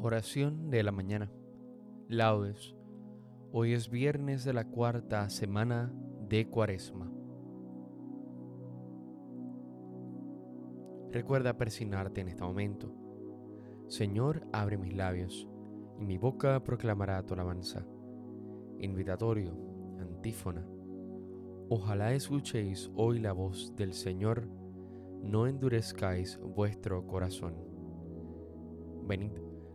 [0.00, 1.28] Oración de la mañana.
[2.06, 2.76] Laudes.
[3.50, 5.92] Hoy es viernes de la cuarta semana
[6.28, 7.10] de Cuaresma.
[11.10, 12.94] Recuerda persignarte en este momento.
[13.88, 15.48] Señor, abre mis labios,
[15.98, 17.84] y mi boca proclamará tu alabanza.
[18.78, 19.52] Invitatorio,
[19.98, 20.64] antífona.
[21.70, 24.46] Ojalá escuchéis hoy la voz del Señor,
[25.24, 27.56] no endurezcáis vuestro corazón.
[29.08, 29.47] Venid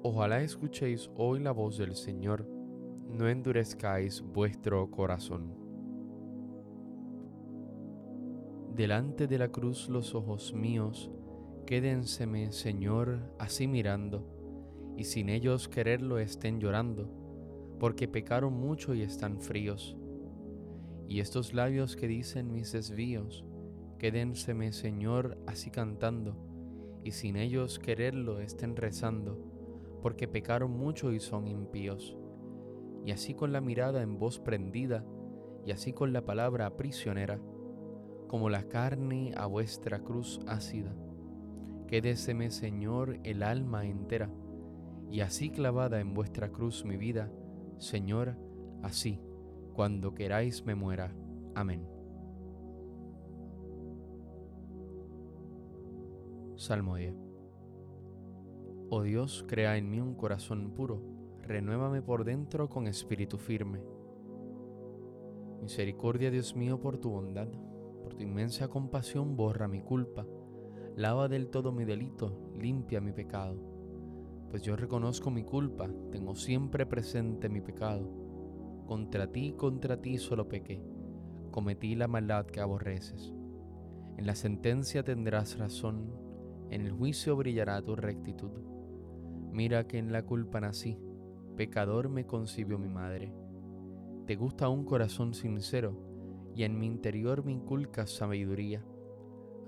[0.00, 2.46] Ojalá escuchéis hoy la voz del Señor,
[3.10, 5.56] no endurezcáis vuestro corazón.
[8.76, 11.10] Delante de la cruz los ojos míos,
[11.66, 14.24] quédenseme, Señor, así mirando,
[14.96, 17.10] y sin ellos quererlo estén llorando,
[17.80, 19.96] porque pecaron mucho y están fríos.
[21.08, 23.44] Y estos labios que dicen mis desvíos,
[23.98, 26.36] quédenseme, Señor, así cantando,
[27.02, 29.47] y sin ellos quererlo estén rezando
[30.02, 32.16] porque pecaron mucho y son impíos.
[33.04, 35.04] Y así con la mirada en voz prendida,
[35.64, 37.40] y así con la palabra prisionera,
[38.26, 40.94] como la carne a vuestra cruz ácida.
[41.86, 44.30] Quédeseme, Señor, el alma entera,
[45.10, 47.30] y así clavada en vuestra cruz mi vida,
[47.78, 48.36] Señor,
[48.82, 49.20] así,
[49.72, 51.14] cuando queráis me muera.
[51.54, 51.86] Amén.
[56.56, 57.27] Salmo 10.
[58.90, 61.02] Oh Dios, crea en mí un corazón puro,
[61.42, 63.82] renuévame por dentro con espíritu firme.
[65.60, 67.48] Misericordia, Dios mío, por tu bondad,
[68.02, 70.26] por tu inmensa compasión, borra mi culpa,
[70.96, 73.60] lava del todo mi delito, limpia mi pecado.
[74.48, 78.10] Pues yo reconozco mi culpa, tengo siempre presente mi pecado.
[78.86, 80.82] Contra ti, contra ti solo pequé,
[81.50, 83.34] cometí la maldad que aborreces.
[84.16, 86.10] En la sentencia tendrás razón,
[86.70, 88.77] en el juicio brillará tu rectitud.
[89.52, 90.98] Mira que en la culpa nací,
[91.56, 93.32] pecador me concibió mi madre.
[94.26, 95.96] Te gusta un corazón sincero,
[96.54, 98.84] y en mi interior me inculcas sabiduría.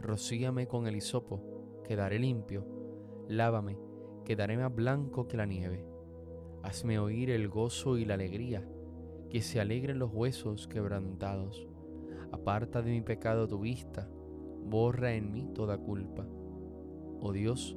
[0.00, 2.66] Rocíame con el hisopo, quedaré limpio.
[3.28, 3.78] Lávame,
[4.24, 5.84] quedaré más blanco que la nieve.
[6.62, 8.68] Hazme oír el gozo y la alegría,
[9.30, 11.66] que se alegren los huesos quebrantados.
[12.32, 14.08] Aparta de mi pecado tu vista,
[14.64, 16.26] borra en mí toda culpa.
[17.20, 17.76] Oh Dios,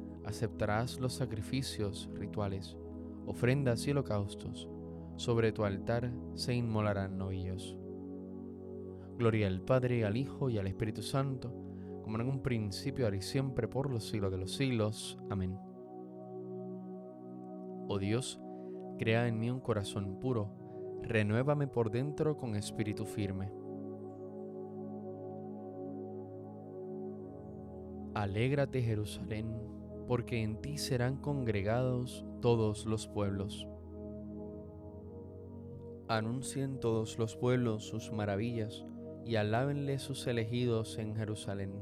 [0.25, 2.77] aceptarás los sacrificios rituales,
[3.25, 4.69] ofrendas y holocaustos.
[5.15, 7.77] Sobre tu altar se inmolarán novillos.
[9.17, 11.53] Gloria al Padre, al Hijo y al Espíritu Santo,
[12.03, 15.17] como en un principio, ahora y siempre, por los siglos de los siglos.
[15.29, 15.57] Amén.
[17.87, 18.41] Oh Dios,
[18.97, 20.49] crea en mí un corazón puro,
[21.03, 23.51] renuévame por dentro con espíritu firme.
[28.13, 33.67] Alégrate Jerusalén, porque en ti serán congregados todos los pueblos.
[36.07, 38.85] Anuncien todos los pueblos sus maravillas
[39.25, 41.73] y alábenle sus elegidos en Jerusalén,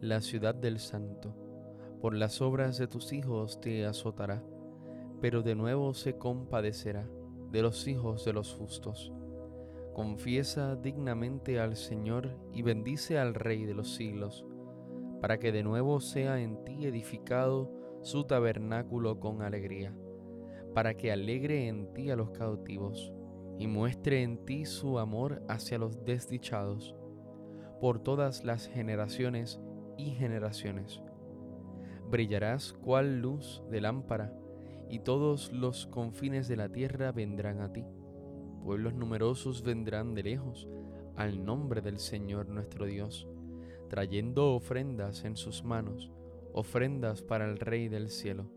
[0.00, 1.34] la ciudad del santo.
[2.00, 4.42] Por las obras de tus hijos te azotará,
[5.20, 7.08] pero de nuevo se compadecerá
[7.50, 9.12] de los hijos de los justos.
[9.94, 14.44] Confiesa dignamente al Señor y bendice al Rey de los siglos,
[15.24, 17.72] para que de nuevo sea en ti edificado
[18.02, 19.96] su tabernáculo con alegría,
[20.74, 23.10] para que alegre en ti a los cautivos
[23.58, 26.94] y muestre en ti su amor hacia los desdichados
[27.80, 29.62] por todas las generaciones
[29.96, 31.00] y generaciones.
[32.10, 34.30] Brillarás cual luz de lámpara,
[34.90, 37.86] y todos los confines de la tierra vendrán a ti.
[38.62, 40.68] Pueblos numerosos vendrán de lejos
[41.16, 43.26] al nombre del Señor nuestro Dios,
[43.94, 46.10] trayendo ofrendas en sus manos,
[46.52, 48.50] ofrendas para el Rey del cielo.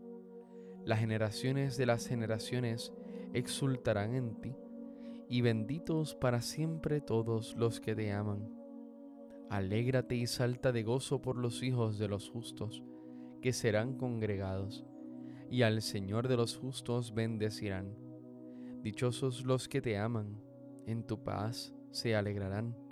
[0.84, 2.92] Las generaciones de las generaciones
[3.34, 4.56] exultarán en ti
[5.28, 8.52] y benditos para siempre todos los que te aman.
[9.48, 12.82] Alégrate y salta de gozo por los hijos de los justos,
[13.40, 14.84] que serán congregados,
[15.48, 17.94] y al Señor de los justos bendecirán.
[18.82, 20.42] Dichosos los que te aman,
[20.84, 22.87] en tu paz se alegrarán.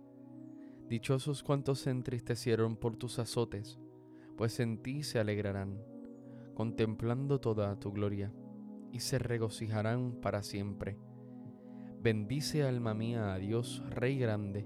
[0.88, 3.78] Dichosos cuantos se entristecieron por tus azotes,
[4.36, 5.82] pues en ti se alegrarán,
[6.54, 8.32] contemplando toda tu gloria,
[8.92, 10.98] y se regocijarán para siempre
[12.06, 14.64] Bendice alma mía a Dios, Rey grande,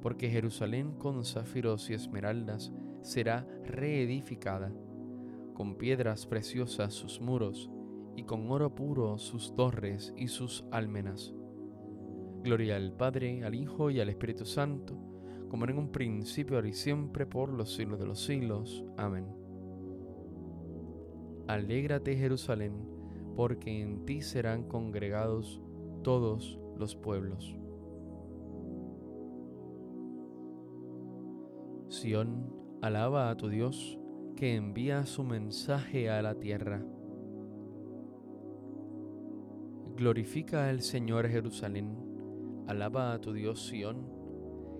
[0.00, 2.72] porque Jerusalén con zafiros y esmeraldas
[3.02, 4.72] será reedificada,
[5.52, 7.70] con piedras preciosas sus muros,
[8.16, 11.34] y con oro puro sus torres y sus almenas.
[12.42, 14.96] Gloria al Padre, al Hijo y al Espíritu Santo,
[15.48, 18.84] como en un principio, ahora y siempre, por los siglos de los siglos.
[18.96, 19.26] Amén.
[21.46, 22.74] Alégrate Jerusalén,
[23.34, 25.62] porque en ti serán congregados
[26.02, 27.56] todos los pueblos.
[31.88, 32.52] Sión,
[32.82, 33.98] alaba a tu Dios
[34.36, 36.84] que envía su mensaje a la tierra.
[39.96, 41.96] Glorifica al Señor Jerusalén,
[42.68, 44.17] alaba a tu Dios Sión,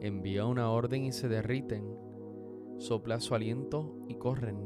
[0.00, 1.96] Envía una orden y se derriten,
[2.78, 4.58] sopla su aliento y corren.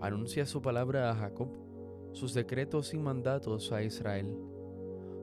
[0.00, 1.48] Anuncia su palabra a Jacob,
[2.12, 4.36] sus decretos y mandatos a Israel.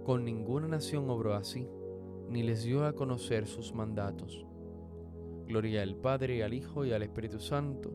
[0.03, 1.67] Con ninguna nación obró así
[2.31, 4.45] ni les dio a conocer sus mandatos.
[5.47, 7.91] Gloria al Padre, al Hijo y al Espíritu Santo,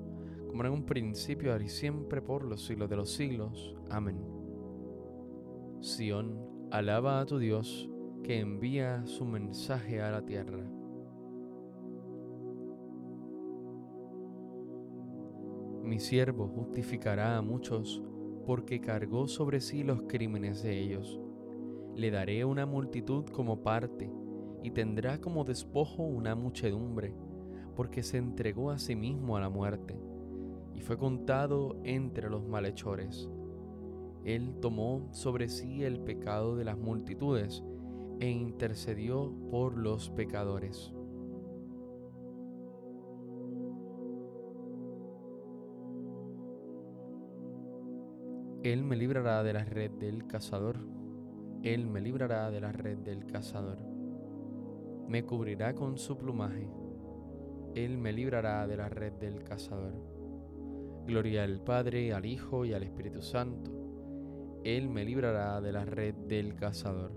[0.47, 3.75] como en un principio, ahora y siempre, por los siglos de los siglos.
[3.91, 4.21] Amén.
[5.81, 7.89] Sión, alaba a tu Dios,
[8.23, 10.71] que envía su mensaje a la tierra.
[15.87, 18.03] Mi siervo justificará a muchos,
[18.45, 21.21] porque cargó sobre sí los crímenes de ellos.
[21.95, 24.11] Le daré una multitud como parte
[24.65, 27.15] y tendrá como despojo una muchedumbre,
[27.77, 29.97] porque se entregó a sí mismo a la muerte
[30.75, 33.31] y fue contado entre los malhechores.
[34.25, 37.63] Él tomó sobre sí el pecado de las multitudes
[38.19, 40.96] e intercedió por los pecadores.
[48.73, 50.79] Él me librará de la red del cazador.
[51.63, 53.97] Él me librará de la red del cazador
[55.09, 56.69] me cubrirá con su plumaje,
[57.75, 59.93] Él me librará de la red del cazador.
[61.07, 63.71] Gloria al Padre, al Hijo y al Espíritu Santo.
[64.65, 67.13] Él me librará de la red del cazador.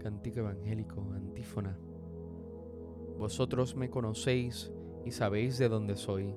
[0.00, 1.78] Cántico Evangélico, antífona.
[3.18, 4.72] Vosotros me conocéis
[5.04, 6.34] y sabéis de dónde soy,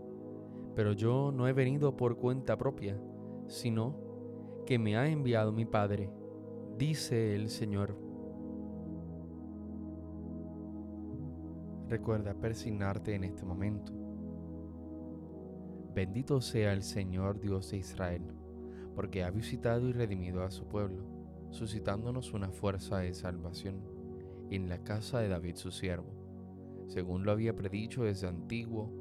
[0.75, 2.99] pero yo no he venido por cuenta propia,
[3.47, 3.95] sino
[4.65, 6.09] que me ha enviado mi Padre,
[6.77, 7.97] dice el Señor.
[11.89, 13.91] Recuerda persignarte en este momento.
[15.93, 18.23] Bendito sea el Señor Dios de Israel,
[18.95, 21.03] porque ha visitado y redimido a su pueblo,
[21.49, 23.83] suscitándonos una fuerza de salvación
[24.49, 26.13] en la casa de David su siervo,
[26.87, 29.00] según lo había predicho desde antiguo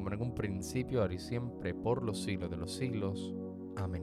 [0.00, 3.34] como en un principio, ahora y siempre, por los siglos de los siglos.
[3.76, 4.02] Amén.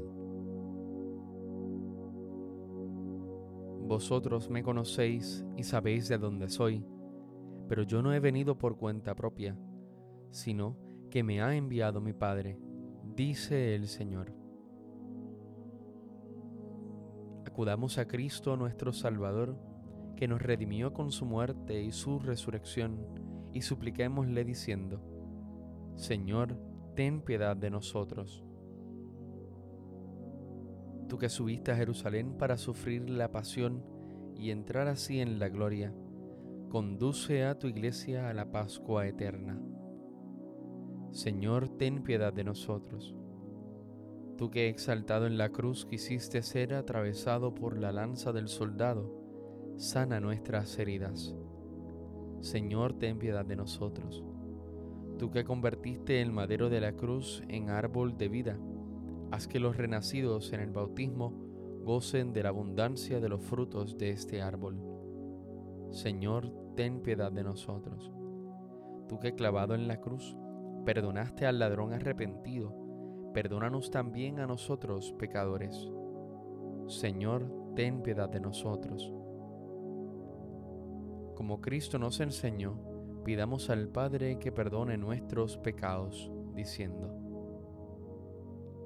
[3.87, 6.85] Vosotros me conocéis y sabéis de dónde soy,
[7.67, 9.57] pero yo no he venido por cuenta propia,
[10.29, 10.77] sino
[11.09, 12.59] que me ha enviado mi Padre,
[13.15, 14.35] dice el Señor.
[17.43, 19.57] Acudamos a Cristo nuestro Salvador,
[20.15, 22.99] que nos redimió con su muerte y su resurrección,
[23.51, 25.16] y supliquémosle diciendo,
[25.97, 26.57] Señor,
[26.95, 28.45] ten piedad de nosotros.
[31.09, 33.83] Tú que subiste a Jerusalén para sufrir la pasión
[34.35, 35.93] y entrar así en la gloria,
[36.69, 39.61] conduce a tu iglesia a la Pascua eterna
[41.17, 43.15] Señor, ten piedad de nosotros.
[44.37, 49.11] Tú que exaltado en la cruz quisiste ser atravesado por la lanza del soldado,
[49.77, 51.35] sana nuestras heridas.
[52.41, 54.26] Señor, ten piedad de nosotros.
[55.17, 58.59] Tú que convertiste el madero de la cruz en árbol de vida,
[59.31, 61.33] haz que los renacidos en el bautismo
[61.83, 64.79] gocen de la abundancia de los frutos de este árbol.
[65.89, 68.12] Señor, ten piedad de nosotros.
[69.09, 70.36] Tú que clavado en la cruz
[70.86, 72.75] perdonaste al ladrón arrepentido,
[73.33, 75.91] perdónanos también a nosotros pecadores.
[76.88, 79.12] Señor, ten piedad de nosotros.
[81.36, 87.13] Como Cristo nos enseñó, pidamos al Padre que perdone nuestros pecados, diciendo,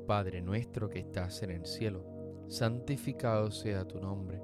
[0.07, 2.05] Padre nuestro que estás en el cielo,
[2.47, 4.41] santificado sea tu nombre,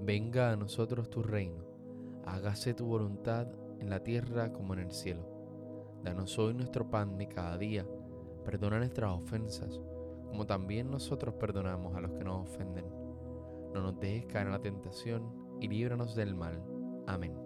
[0.00, 1.64] venga a nosotros tu reino,
[2.24, 3.48] hágase tu voluntad
[3.80, 5.34] en la tierra como en el cielo.
[6.02, 7.86] Danos hoy nuestro pan de cada día.
[8.44, 9.80] Perdona nuestras ofensas,
[10.28, 12.84] como también nosotros perdonamos a los que nos ofenden.
[13.72, 16.62] No nos dejes caer en la tentación y líbranos del mal.
[17.06, 17.43] Amén.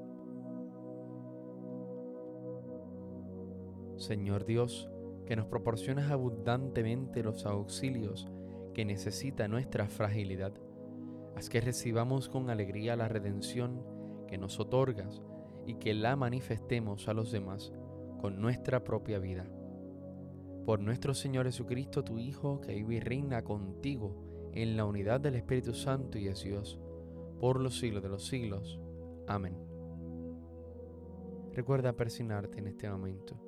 [3.99, 4.89] Señor Dios,
[5.27, 8.29] que nos proporcionas abundantemente los auxilios
[8.73, 10.53] que necesita nuestra fragilidad,
[11.37, 13.83] haz que recibamos con alegría la redención
[14.29, 15.21] que nos otorgas
[15.67, 17.73] y que la manifestemos a los demás
[18.21, 19.47] con nuestra propia vida.
[20.65, 25.35] Por nuestro Señor Jesucristo, tu Hijo, que vive y reina contigo en la unidad del
[25.35, 26.79] Espíritu Santo y es Dios,
[27.41, 28.79] por los siglos de los siglos.
[29.27, 29.57] Amén.
[31.53, 33.48] Recuerda persignarte en este momento.